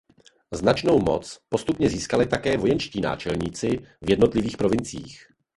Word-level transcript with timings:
Značnou 0.53 0.99
moc 0.99 1.39
postupně 1.49 1.89
získali 1.89 2.25
také 2.27 2.57
vojenští 2.57 3.01
náčelníci 3.01 3.77
v 4.01 4.09
jednotlivých 4.09 4.57
provinciích. 4.57 5.27